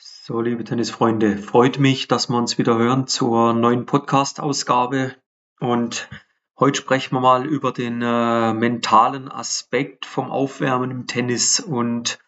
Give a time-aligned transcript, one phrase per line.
[0.00, 5.16] So, liebe Tennisfreunde, freut mich, dass wir uns wieder hören zur neuen Podcast-Ausgabe.
[5.58, 6.08] Und
[6.56, 12.20] heute sprechen wir mal über den äh, mentalen Aspekt vom Aufwärmen im Tennis und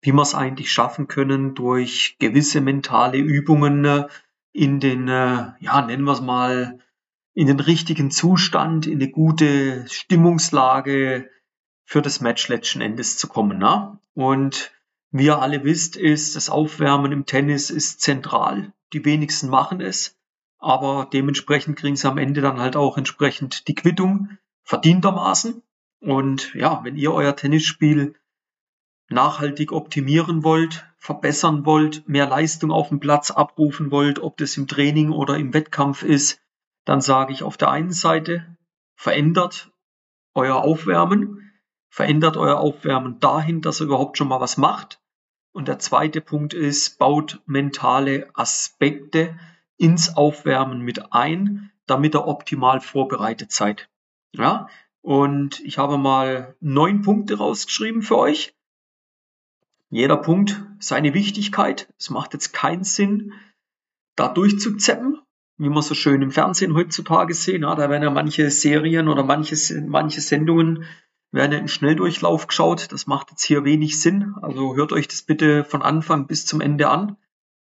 [0.00, 4.08] wie wir es eigentlich schaffen können, durch gewisse mentale Übungen äh,
[4.50, 6.80] in den, äh, ja, nennen wir es mal,
[7.34, 11.30] in den richtigen Zustand, in eine gute Stimmungslage
[11.84, 13.58] für das Match letzten Endes zu kommen.
[13.58, 13.96] Ne?
[14.14, 14.72] Und
[15.12, 18.72] wie ihr alle wisst, ist das Aufwärmen im Tennis ist zentral.
[18.94, 20.18] Die wenigsten machen es,
[20.58, 25.62] aber dementsprechend kriegen sie am Ende dann halt auch entsprechend die Quittung verdientermaßen.
[26.00, 28.14] Und ja, wenn ihr euer Tennisspiel
[29.10, 34.66] nachhaltig optimieren wollt, verbessern wollt, mehr Leistung auf dem Platz abrufen wollt, ob das im
[34.66, 36.40] Training oder im Wettkampf ist,
[36.86, 38.56] dann sage ich auf der einen Seite,
[38.94, 39.70] verändert
[40.34, 41.52] euer Aufwärmen,
[41.90, 45.01] verändert euer Aufwärmen dahin, dass ihr überhaupt schon mal was macht,
[45.52, 49.38] und der zweite Punkt ist, baut mentale Aspekte
[49.76, 53.88] ins Aufwärmen mit ein, damit ihr optimal vorbereitet seid.
[54.34, 54.68] Ja,
[55.02, 58.54] und ich habe mal neun Punkte rausgeschrieben für euch.
[59.90, 61.92] Jeder Punkt seine Wichtigkeit.
[61.98, 63.34] Es macht jetzt keinen Sinn,
[64.16, 65.20] da durchzuzeppen,
[65.58, 67.62] wie man so schön im Fernsehen heutzutage sehen.
[67.62, 70.84] Ja, da werden ja manche Serien oder manche, manche Sendungen
[71.32, 72.92] werden in Schnelldurchlauf geschaut.
[72.92, 74.34] Das macht jetzt hier wenig Sinn.
[74.40, 77.16] Also hört euch das bitte von Anfang bis zum Ende an.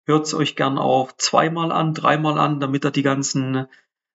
[0.04, 3.66] Hört es euch gern auch zweimal an, dreimal an, damit ihr die ganzen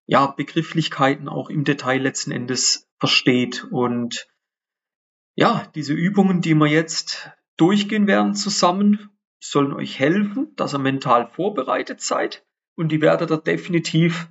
[0.05, 3.65] ja, Begrifflichkeiten auch im Detail letzten Endes versteht.
[3.71, 4.27] Und
[5.35, 9.09] ja, diese Übungen, die wir jetzt durchgehen werden zusammen,
[9.39, 12.45] sollen euch helfen, dass ihr mental vorbereitet seid.
[12.75, 14.27] Und die werdet ihr definitiv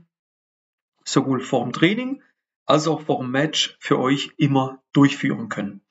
[1.04, 2.22] sowohl vorm Training
[2.66, 5.82] als auch vor dem Match für euch immer durchführen können.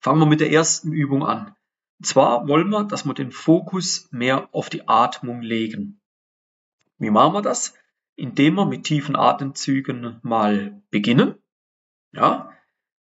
[0.00, 1.54] Fangen wir mit der ersten Übung an.
[1.98, 6.00] Und zwar wollen wir, dass wir den Fokus mehr auf die Atmung legen.
[6.98, 7.74] Wie machen wir das?
[8.14, 11.34] Indem wir mit tiefen Atemzügen mal beginnen.
[12.12, 12.52] Ja,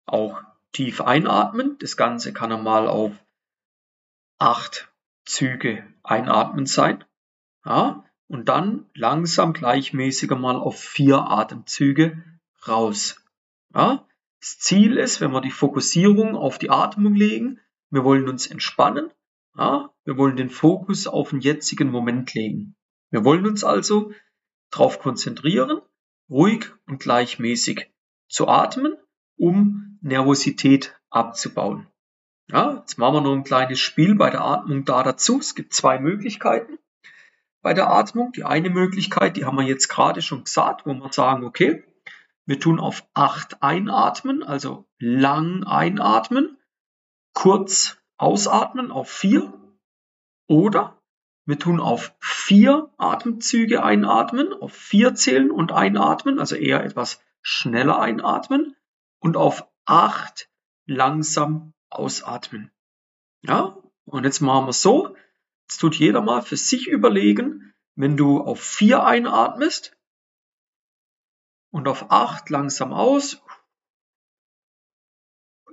[0.05, 1.77] auch tief einatmen.
[1.79, 3.13] Das Ganze kann einmal auf
[4.37, 4.91] acht
[5.25, 7.03] Züge einatmen sein.
[7.65, 12.23] Ja, und dann langsam gleichmäßiger mal auf vier Atemzüge
[12.67, 13.17] raus.
[13.73, 14.07] Ja?
[14.39, 17.59] Das Ziel ist, wenn wir die Fokussierung auf die Atmung legen,
[17.89, 19.11] wir wollen uns entspannen,
[19.57, 19.89] ja?
[20.05, 22.75] wir wollen den Fokus auf den jetzigen Moment legen.
[23.11, 24.11] Wir wollen uns also
[24.71, 25.81] darauf konzentrieren,
[26.29, 27.91] ruhig und gleichmäßig
[28.27, 28.95] zu atmen,
[29.37, 31.87] um Nervosität abzubauen.
[32.51, 35.39] Ja, jetzt machen wir noch ein kleines Spiel bei der Atmung da dazu.
[35.39, 36.79] Es gibt zwei Möglichkeiten
[37.61, 38.31] bei der Atmung.
[38.31, 41.83] Die eine Möglichkeit, die haben wir jetzt gerade schon gesagt, wo wir sagen, okay,
[42.49, 46.57] wir tun auf 8 einatmen, also lang einatmen,
[47.35, 49.53] kurz ausatmen auf 4
[50.47, 50.99] oder
[51.45, 57.99] wir tun auf 4 Atemzüge einatmen, auf 4 zählen und einatmen, also eher etwas schneller
[57.99, 58.75] einatmen
[59.19, 60.49] und auf 8
[60.87, 62.71] langsam ausatmen.
[63.43, 65.15] Ja, und jetzt machen wir so.
[65.67, 69.95] Jetzt tut jeder mal für sich überlegen, wenn du auf 4 einatmest,
[71.71, 73.41] und auf 8 langsam aus.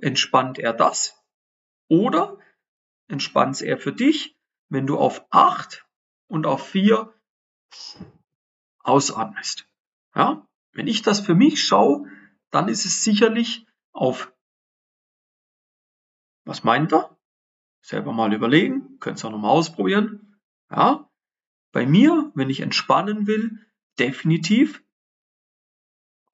[0.01, 1.23] Entspannt er das?
[1.87, 2.39] Oder
[3.07, 4.37] entspannt er für dich,
[4.69, 5.85] wenn du auf 8
[6.27, 7.13] und auf 4
[8.79, 9.67] ausatmest?
[10.15, 10.47] Ja?
[10.71, 12.09] Wenn ich das für mich schaue,
[12.51, 14.31] dann ist es sicherlich auf,
[16.45, 17.17] was meint er?
[17.81, 20.39] Selber mal überlegen, könnt ihr auch nochmal ausprobieren.
[20.69, 21.09] Ja?
[21.71, 23.65] Bei mir, wenn ich entspannen will,
[23.97, 24.83] definitiv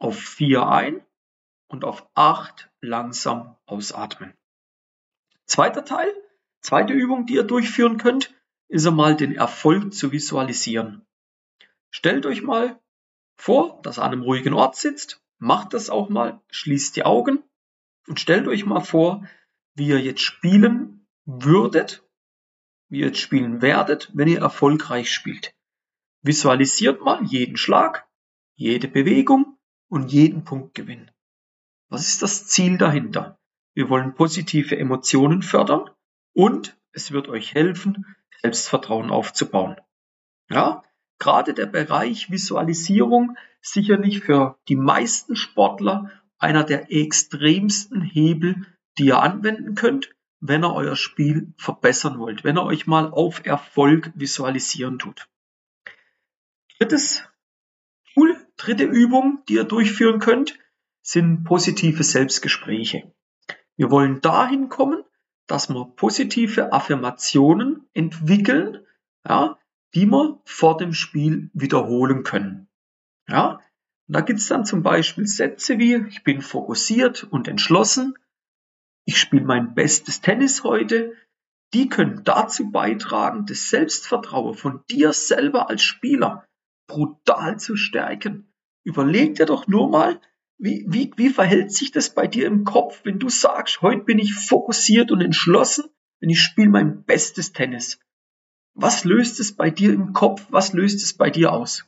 [0.04, 1.02] auf 4 ein
[1.68, 4.34] und auf 8 langsam ausatmen.
[5.46, 6.12] Zweiter Teil,
[6.62, 8.34] zweite Übung, die ihr durchführen könnt,
[8.68, 11.06] ist einmal den Erfolg zu visualisieren.
[11.90, 12.80] Stellt euch mal
[13.38, 17.42] vor, dass ihr an einem ruhigen Ort sitzt, macht das auch mal, schließt die Augen
[18.08, 19.26] und stellt euch mal vor,
[19.74, 22.04] wie ihr jetzt spielen würdet,
[22.90, 25.56] wie ihr jetzt spielen werdet, wenn ihr erfolgreich spielt.
[26.24, 28.06] Visualisiert mal jeden Schlag,
[28.56, 29.58] jede Bewegung
[29.94, 31.12] und jeden Punkt gewinnen.
[31.88, 33.38] Was ist das Ziel dahinter?
[33.76, 35.88] Wir wollen positive Emotionen fördern
[36.34, 38.04] und es wird euch helfen,
[38.42, 39.76] Selbstvertrauen aufzubauen.
[40.50, 40.82] Ja,
[41.20, 46.10] gerade der Bereich Visualisierung sicherlich für die meisten Sportler
[46.40, 48.66] einer der extremsten Hebel,
[48.98, 50.10] die ihr anwenden könnt,
[50.40, 55.30] wenn ihr euer Spiel verbessern wollt, wenn ihr euch mal auf Erfolg visualisieren tut.
[56.80, 57.24] Drittes
[58.64, 60.58] dritte Übung, die ihr durchführen könnt,
[61.02, 63.12] sind positive Selbstgespräche.
[63.76, 65.04] Wir wollen dahin kommen,
[65.48, 68.86] dass wir positive Affirmationen entwickeln,
[69.28, 69.60] ja,
[69.94, 72.70] die wir vor dem Spiel wiederholen können.
[73.28, 73.60] Ja,
[74.08, 78.16] und da gibt's dann zum Beispiel Sätze wie, ich bin fokussiert und entschlossen,
[79.06, 81.14] ich spiele mein bestes Tennis heute,
[81.74, 86.48] die können dazu beitragen, das Selbstvertrauen von dir selber als Spieler
[86.88, 88.53] brutal zu stärken.
[88.84, 90.20] Überleg dir doch nur mal,
[90.58, 94.20] wie, wie, wie verhält sich das bei dir im Kopf, wenn du sagst, heute bin
[94.20, 95.86] ich fokussiert und entschlossen,
[96.20, 98.00] wenn ich spiele mein bestes Tennis.
[98.74, 100.46] Was löst es bei dir im Kopf?
[100.50, 101.86] Was löst es bei dir aus?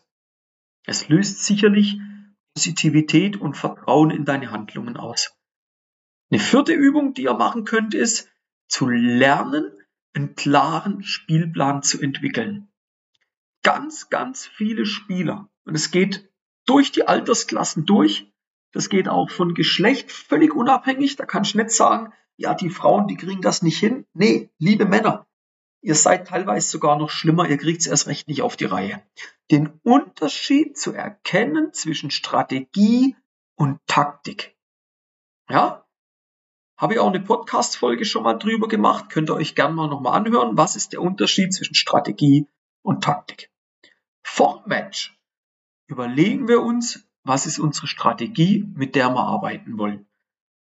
[0.86, 2.00] Es löst sicherlich
[2.54, 5.36] Positivität und Vertrauen in deine Handlungen aus.
[6.32, 8.30] Eine vierte Übung, die ihr machen könnt, ist
[8.68, 9.72] zu lernen,
[10.14, 12.70] einen klaren Spielplan zu entwickeln.
[13.64, 16.30] Ganz, ganz viele Spieler, und es geht
[16.66, 18.32] durch die Altersklassen durch,
[18.72, 23.08] das geht auch von Geschlecht völlig unabhängig, da kannst du nicht sagen, ja, die Frauen,
[23.08, 24.06] die kriegen das nicht hin.
[24.14, 25.26] Nee, liebe Männer,
[25.82, 29.02] ihr seid teilweise sogar noch schlimmer, ihr kriegt es erst recht nicht auf die Reihe.
[29.52, 33.16] Den Unterschied zu erkennen zwischen Strategie
[33.56, 34.58] und Taktik.
[35.50, 35.86] Ja?
[36.78, 40.20] Habe ich auch eine Podcast-Folge schon mal drüber gemacht, könnt ihr euch gerne mal nochmal
[40.20, 40.58] anhören.
[40.58, 42.48] Was ist der Unterschied zwischen Strategie
[42.82, 43.50] und Taktik?
[44.24, 45.15] Vor Match
[45.88, 50.08] überlegen wir uns, was ist unsere Strategie, mit der wir arbeiten wollen.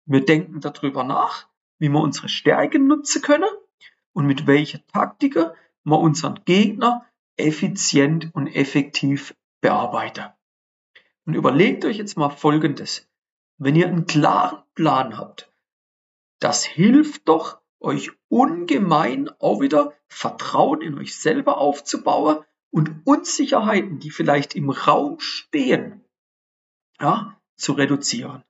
[0.06, 3.50] Wir denken darüber nach, wie wir unsere Stärken nutzen können
[4.12, 7.04] und mit welcher Taktik wir unseren Gegner
[7.36, 10.26] effizient und effektiv bearbeiten.
[11.26, 13.06] Und überlegt euch jetzt mal Folgendes.
[13.58, 15.52] Wenn ihr einen klaren Plan habt,
[16.40, 24.10] das hilft doch, euch ungemein auch wieder Vertrauen in euch selber aufzubauen und Unsicherheiten, die
[24.10, 26.04] vielleicht im Raum stehen,
[27.00, 28.44] ja, zu reduzieren.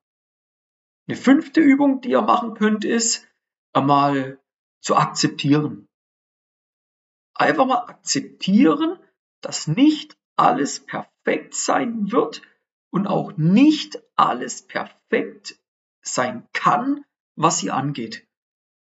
[1.06, 3.26] Eine fünfte Übung, die ihr machen könnt, ist
[3.72, 4.38] einmal
[4.80, 5.88] zu akzeptieren.
[7.34, 8.98] Einfach mal akzeptieren,
[9.40, 12.42] dass nicht alles perfekt sein wird
[12.90, 15.58] und auch nicht alles perfekt
[16.02, 17.04] sein kann,
[17.36, 18.26] was sie angeht.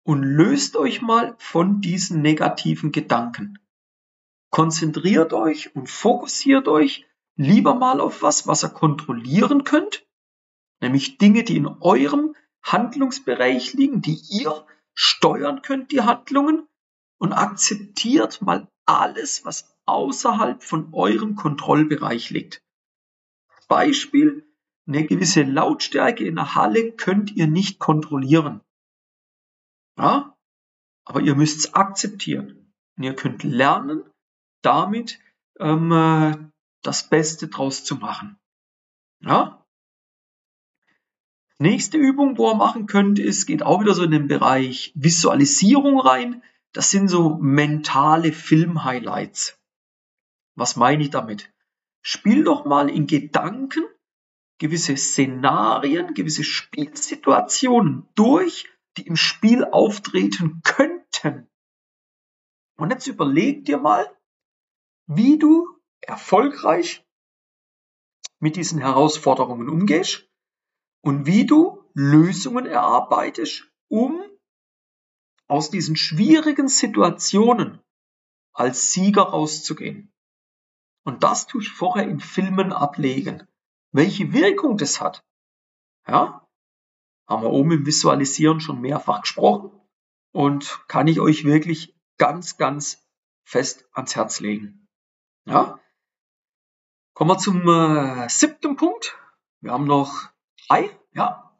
[0.04, 3.58] Und löst euch mal von diesen negativen Gedanken.
[4.54, 7.04] Konzentriert euch und fokussiert euch
[7.34, 10.06] lieber mal auf was, was ihr kontrollieren könnt,
[10.80, 14.64] nämlich Dinge, die in eurem Handlungsbereich liegen, die ihr
[14.94, 16.68] steuern könnt, die Handlungen,
[17.18, 22.62] und akzeptiert mal alles, was außerhalb von eurem Kontrollbereich liegt.
[23.66, 24.48] Beispiel,
[24.86, 28.60] eine gewisse Lautstärke in der Halle könnt ihr nicht kontrollieren.
[29.98, 30.38] Ja?
[31.04, 32.72] Aber ihr müsst es akzeptieren.
[32.96, 34.04] Und ihr könnt lernen,
[34.64, 35.18] damit
[35.58, 36.36] ähm, äh,
[36.82, 38.38] das Beste draus zu machen.
[39.20, 39.64] Ja?
[41.58, 46.00] Nächste Übung, wo ihr machen könnt, ist, geht auch wieder so in den Bereich Visualisierung
[46.00, 46.42] rein.
[46.72, 49.58] Das sind so mentale Film-Highlights.
[50.56, 51.52] Was meine ich damit?
[52.02, 53.84] Spiel doch mal in Gedanken
[54.58, 61.48] gewisse Szenarien, gewisse Spielsituationen durch, die im Spiel auftreten könnten.
[62.76, 64.10] Und jetzt überleg dir mal,
[65.06, 65.68] wie du
[66.00, 67.04] erfolgreich
[68.38, 70.28] mit diesen Herausforderungen umgehst
[71.02, 74.22] und wie du Lösungen erarbeitest, um
[75.46, 77.80] aus diesen schwierigen Situationen
[78.52, 80.12] als Sieger rauszugehen.
[81.04, 83.46] Und das tust du vorher in Filmen ablegen.
[83.92, 85.24] Welche Wirkung das hat,
[86.06, 86.46] ja,
[87.28, 89.70] haben wir oben im Visualisieren schon mehrfach gesprochen
[90.32, 93.06] und kann ich euch wirklich ganz, ganz
[93.44, 94.83] fest ans Herz legen.
[95.46, 95.78] Ja,
[97.14, 99.16] Kommen wir zum äh, siebten Punkt.
[99.60, 100.30] Wir haben noch
[100.66, 101.56] drei, ja.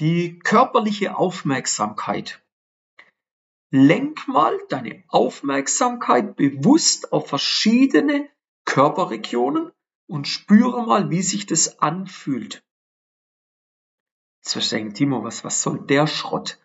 [0.00, 2.44] Die körperliche Aufmerksamkeit.
[3.70, 8.28] Lenk mal deine Aufmerksamkeit bewusst auf verschiedene
[8.64, 9.70] Körperregionen
[10.08, 12.64] und spüre mal, wie sich das anfühlt.
[14.42, 16.58] Jetzt wirst du denken, Timo, was, was soll der Schrott?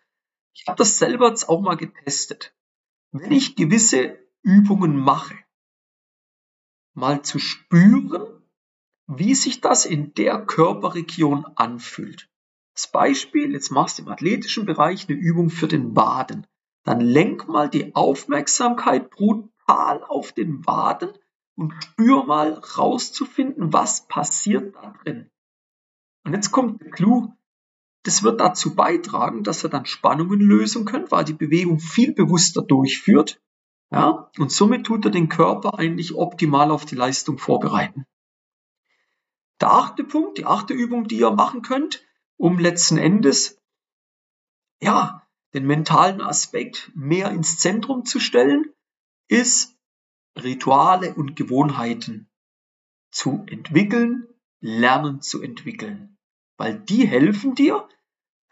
[0.55, 2.55] Ich habe das selber jetzt auch mal getestet.
[3.11, 5.37] Wenn ich gewisse Übungen mache,
[6.99, 8.43] mal zu spüren,
[9.07, 12.29] wie sich das in der Körperregion anfühlt.
[12.75, 16.45] Das Beispiel, jetzt machst du im athletischen Bereich eine Übung für den Waden.
[16.85, 21.09] Dann lenk mal die Aufmerksamkeit brutal auf den Waden
[21.55, 25.29] und spür mal rauszufinden, was passiert da drin.
[26.25, 27.33] Und jetzt kommt der Clou.
[28.03, 32.61] Das wird dazu beitragen, dass er dann Spannungen lösen könnt, weil die Bewegung viel bewusster
[32.61, 33.41] durchführt
[33.91, 38.05] ja, und somit tut er den Körper eigentlich optimal auf die Leistung vorbereiten.
[39.61, 42.05] Der achte Punkt, die achte Übung, die ihr machen könnt,
[42.37, 43.57] um letzten Endes,
[44.81, 48.71] ja, den mentalen Aspekt mehr ins Zentrum zu stellen,
[49.27, 49.77] ist
[50.37, 52.29] Rituale und Gewohnheiten
[53.11, 54.27] zu entwickeln,
[54.61, 56.17] lernen zu entwickeln.
[56.57, 57.87] Weil die helfen dir,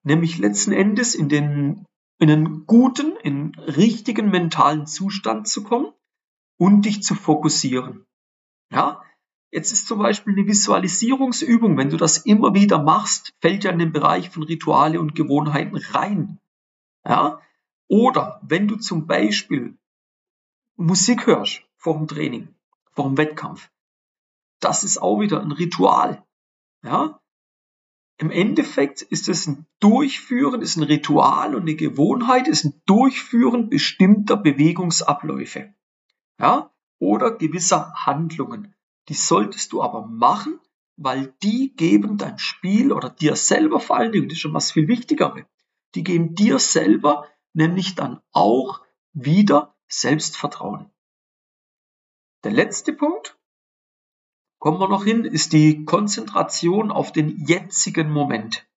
[0.03, 1.85] nämlich letzten Endes in den
[2.19, 5.93] in einen guten, in richtigen mentalen Zustand zu kommen
[6.57, 8.05] und dich zu fokussieren.
[8.71, 9.03] Ja,
[9.51, 13.79] jetzt ist zum Beispiel eine Visualisierungsübung, wenn du das immer wieder machst, fällt ja in
[13.79, 16.39] den Bereich von Rituale und Gewohnheiten rein.
[17.05, 17.41] Ja,
[17.87, 19.77] oder wenn du zum Beispiel
[20.75, 22.53] Musik hörst vor dem Training,
[22.91, 23.69] vor dem Wettkampf,
[24.59, 26.23] das ist auch wieder ein Ritual.
[26.83, 27.19] Ja,
[28.19, 33.69] im Endeffekt ist es ein Durchführen, ist ein Ritual und eine Gewohnheit, ist ein Durchführen
[33.69, 35.73] bestimmter Bewegungsabläufe.
[36.39, 38.75] Ja, oder gewisser Handlungen.
[39.09, 40.59] Die solltest du aber machen,
[40.95, 44.71] weil die geben dein Spiel oder dir selber vor allen Dingen, das ist schon was
[44.71, 45.45] viel Wichtigere,
[45.93, 48.81] die geben dir selber nämlich dann auch
[49.13, 50.91] wieder Selbstvertrauen.
[52.43, 53.36] Der letzte Punkt,
[54.67, 58.67] kommen wir noch hin, ist die Konzentration auf den jetzigen Moment.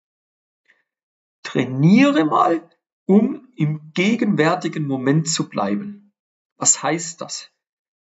[1.42, 2.62] Trainiere mal,
[3.06, 6.12] um im gegenwärtigen Moment zu bleiben.
[6.58, 7.50] Was heißt das?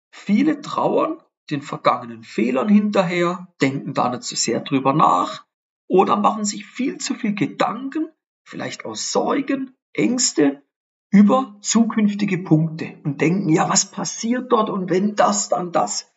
[0.09, 5.45] Viele trauern den vergangenen Fehlern hinterher, denken da nicht so sehr drüber nach
[5.89, 8.07] oder machen sich viel zu viel Gedanken,
[8.45, 10.63] vielleicht aus Sorgen, Ängste
[11.09, 16.14] über zukünftige Punkte und denken, ja, was passiert dort und wenn das, dann das.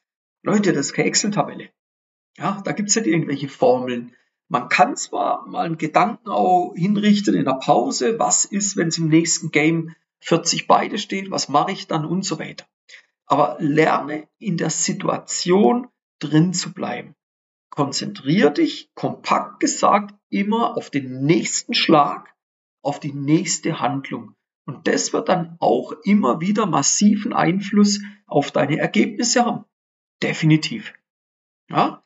[0.48, 1.68] Leute, das ist keine Excel-Tabelle.
[2.38, 4.14] Ja, da gibt's nicht irgendwelche Formeln.
[4.48, 8.96] Man kann zwar mal einen Gedanken auch hinrichten in der Pause, was ist, wenn es
[8.96, 12.64] im nächsten Game 40 beide steht, was mache ich dann und so weiter.
[13.26, 15.88] Aber lerne in der Situation
[16.18, 17.14] drin zu bleiben.
[17.68, 22.34] Konzentrier dich, kompakt gesagt, immer auf den nächsten Schlag,
[22.82, 24.34] auf die nächste Handlung.
[24.64, 29.66] Und das wird dann auch immer wieder massiven Einfluss auf deine Ergebnisse haben.
[30.22, 30.94] Definitiv.
[31.68, 32.02] Ja,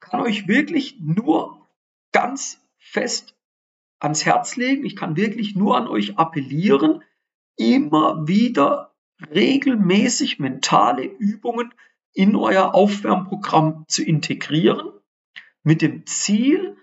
[0.00, 1.66] kann euch wirklich nur
[2.12, 3.34] ganz fest
[3.98, 4.84] ans Herz legen.
[4.84, 7.02] Ich kann wirklich nur an euch appellieren,
[7.56, 8.94] immer wieder
[9.30, 11.72] regelmäßig mentale Übungen
[12.12, 14.90] in euer Aufwärmprogramm zu integrieren,
[15.62, 16.76] mit dem Ziel,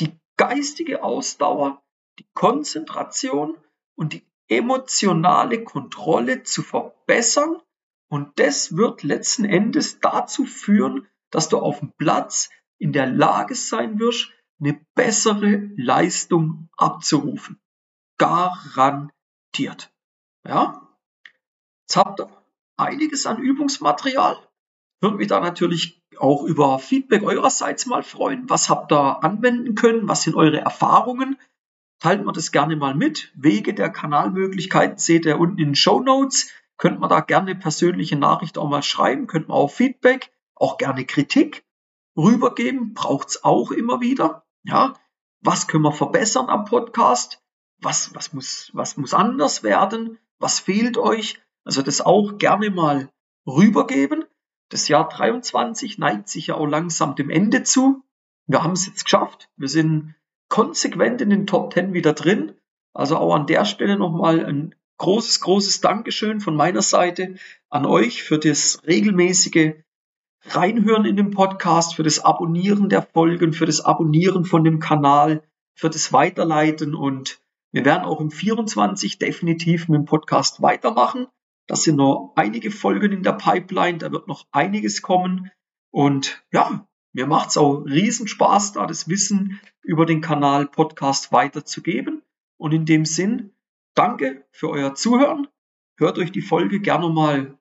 [0.00, 1.82] die geistige Ausdauer,
[2.18, 3.56] die Konzentration
[3.94, 7.60] und die emotionale Kontrolle zu verbessern
[8.08, 13.54] und das wird letzten Endes dazu führen, dass du auf dem Platz in der Lage
[13.54, 14.30] sein wirst,
[14.60, 17.60] eine bessere Leistung abzurufen.
[18.18, 19.92] Garantiert.
[20.46, 20.96] Ja?
[21.82, 22.30] Jetzt habt ihr
[22.76, 24.38] einiges an Übungsmaterial.
[25.00, 28.48] Würde mich da natürlich auch über Feedback eurerseits mal freuen.
[28.48, 30.08] Was habt ihr anwenden können?
[30.08, 31.36] Was sind eure Erfahrungen?
[31.98, 33.32] Teilt mir das gerne mal mit.
[33.34, 36.50] Wege der Kanalmöglichkeiten seht ihr unten in den Show Notes.
[36.84, 41.06] Könnt man da gerne persönliche Nachricht auch mal schreiben, könnt man auch Feedback, auch gerne
[41.06, 41.64] Kritik
[42.14, 44.44] rübergeben, braucht's auch immer wieder.
[44.64, 44.92] Ja,
[45.40, 47.42] was können wir verbessern am Podcast?
[47.80, 50.18] Was, was muss, was muss anders werden?
[50.38, 51.40] Was fehlt euch?
[51.64, 53.10] Also das auch gerne mal
[53.46, 54.26] rübergeben.
[54.68, 58.04] Das Jahr 23 neigt sich ja auch langsam dem Ende zu.
[58.46, 59.48] Wir haben es jetzt geschafft.
[59.56, 60.16] Wir sind
[60.50, 62.52] konsequent in den Top 10 wieder drin.
[62.92, 67.36] Also auch an der Stelle nochmal ein großes, großes Dankeschön von meiner Seite
[67.70, 69.74] an euch für das regelmäßige
[70.46, 75.42] Reinhören in den Podcast, für das Abonnieren der Folgen, für das Abonnieren von dem Kanal,
[75.74, 76.94] für das Weiterleiten.
[76.94, 77.40] Und
[77.72, 81.26] wir werden auch im 24 definitiv mit dem Podcast weitermachen.
[81.66, 85.50] Das sind noch einige Folgen in der Pipeline, da wird noch einiges kommen.
[85.90, 92.22] Und ja, mir macht's auch riesen Spaß, da das Wissen über den Kanal Podcast weiterzugeben.
[92.58, 93.53] Und in dem Sinn
[93.94, 95.48] Danke für euer Zuhören.
[95.96, 97.58] Hört euch die Folge gerne mal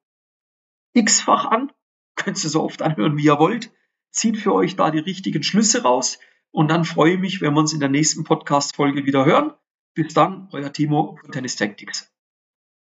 [0.94, 1.72] x-fach an.
[2.16, 3.72] Könnt ihr so oft anhören, wie ihr wollt.
[4.12, 6.20] Zieht für euch da die richtigen Schlüsse raus.
[6.52, 9.54] Und dann freue ich mich, wenn wir uns in der nächsten Podcast-Folge wieder hören.
[9.96, 12.13] Bis dann, euer Timo von Tennis Tactics.